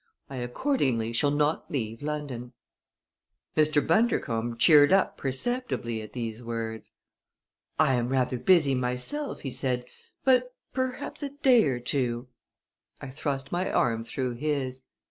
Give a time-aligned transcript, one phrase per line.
[0.31, 2.53] I accordingly shall not leave London."
[3.55, 3.85] Mr.
[3.85, 6.93] Bundercombe cheered up perceptibly at these words.
[7.77, 9.85] "I am rather busy myself," he said;
[10.23, 12.29] "but perhaps a day or two"
[12.99, 14.81] I thrust my arm through his.